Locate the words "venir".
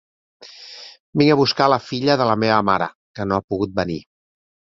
3.83-4.01